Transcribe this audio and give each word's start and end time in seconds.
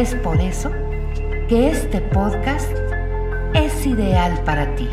Es 0.00 0.14
por 0.14 0.40
eso 0.40 0.72
que 1.46 1.68
este 1.68 2.00
podcast 2.00 2.72
es 3.52 3.84
ideal 3.84 4.42
para 4.46 4.74
ti. 4.74 4.88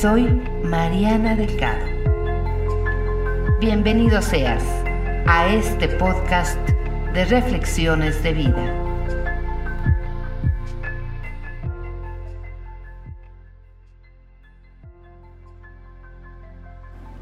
Soy 0.00 0.24
Mariana 0.64 1.36
Delgado. 1.36 1.86
Bienvenido 3.60 4.20
seas 4.22 4.64
a 5.28 5.46
este 5.46 5.86
podcast 5.86 6.58
de 7.12 7.26
reflexiones 7.26 8.20
de 8.24 8.32
vida. 8.32 8.74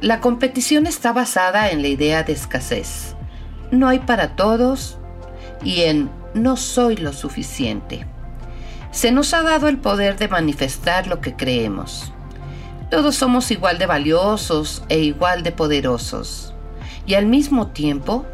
La 0.00 0.20
competición 0.20 0.86
está 0.86 1.12
basada 1.12 1.69
en 1.69 1.83
la 1.83 1.88
idea 1.88 2.22
de 2.22 2.33
escasez. 2.33 3.16
No 3.70 3.86
hay 3.86 3.98
para 3.98 4.34
todos 4.34 4.98
y 5.62 5.83
en 5.83 6.22
no 6.34 6.56
soy 6.56 6.97
lo 6.97 7.12
suficiente. 7.12 8.06
Se 8.91 9.11
nos 9.11 9.33
ha 9.34 9.42
dado 9.42 9.69
el 9.69 9.78
poder 9.78 10.19
de 10.19 10.28
manifestar 10.28 11.06
lo 11.06 11.20
que 11.20 11.34
creemos. 11.34 12.12
Todos 12.91 13.16
somos 13.16 13.50
igual 13.50 13.78
de 13.78 13.86
valiosos 13.86 14.83
e 14.88 14.98
igual 14.98 15.42
de 15.42 15.53
poderosos. 15.53 16.53
Y 17.06 17.14
al 17.14 17.27
mismo 17.27 17.69
tiempo, 17.69 18.27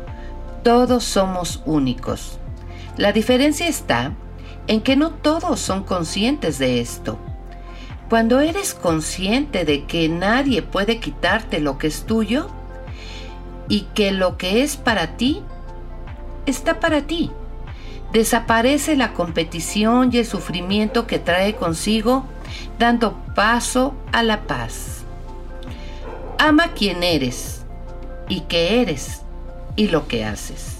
todos 0.64 1.04
somos 1.04 1.62
únicos. 1.64 2.38
La 2.96 3.12
diferencia 3.12 3.68
está 3.68 4.12
en 4.66 4.80
que 4.80 4.96
no 4.96 5.10
todos 5.10 5.60
son 5.60 5.84
conscientes 5.84 6.58
de 6.58 6.80
esto. 6.80 7.18
Cuando 8.08 8.40
eres 8.40 8.74
consciente 8.74 9.64
de 9.64 9.84
que 9.84 10.08
nadie 10.08 10.62
puede 10.62 10.98
quitarte 10.98 11.60
lo 11.60 11.78
que 11.78 11.86
es 11.86 12.04
tuyo 12.04 12.48
y 13.68 13.82
que 13.94 14.12
lo 14.12 14.36
que 14.38 14.62
es 14.62 14.76
para 14.76 15.16
ti 15.16 15.42
está 16.46 16.80
para 16.80 17.02
ti. 17.02 17.30
Desaparece 18.12 18.96
la 18.96 19.12
competición 19.12 20.10
y 20.12 20.18
el 20.18 20.26
sufrimiento 20.26 21.06
que 21.06 21.18
trae 21.18 21.56
consigo, 21.56 22.24
dando 22.78 23.18
paso 23.34 23.94
a 24.12 24.22
la 24.22 24.42
paz. 24.42 25.04
Ama 26.38 26.68
quien 26.68 27.02
eres 27.02 27.64
y 28.28 28.40
que 28.42 28.80
eres 28.80 29.22
y 29.76 29.88
lo 29.88 30.08
que 30.08 30.24
haces. 30.24 30.78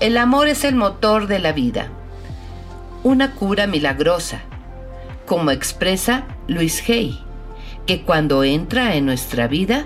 El 0.00 0.16
amor 0.16 0.48
es 0.48 0.64
el 0.64 0.74
motor 0.74 1.26
de 1.26 1.38
la 1.38 1.52
vida, 1.52 1.88
una 3.02 3.34
cura 3.34 3.66
milagrosa, 3.66 4.40
como 5.26 5.50
expresa 5.50 6.24
Luis 6.48 6.82
Hay, 6.88 7.22
que 7.86 8.02
cuando 8.02 8.42
entra 8.42 8.96
en 8.96 9.06
nuestra 9.06 9.46
vida, 9.46 9.84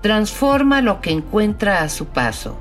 transforma 0.00 0.80
lo 0.80 1.00
que 1.00 1.10
encuentra 1.10 1.82
a 1.82 1.88
su 1.88 2.06
paso 2.06 2.56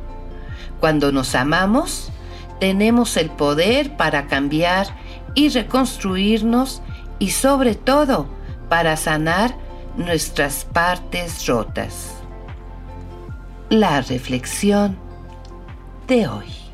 cuando 0.79 1.11
nos 1.11 1.35
amamos, 1.35 2.11
tenemos 2.59 3.17
el 3.17 3.29
poder 3.29 3.95
para 3.95 4.27
cambiar 4.27 4.87
y 5.33 5.49
reconstruirnos 5.49 6.81
y 7.17 7.31
sobre 7.31 7.75
todo 7.75 8.27
para 8.69 8.97
sanar 8.97 9.55
nuestras 9.97 10.65
partes 10.65 11.45
rotas. 11.47 12.13
La 13.69 14.01
reflexión 14.01 14.97
de 16.07 16.27
hoy. 16.27 16.68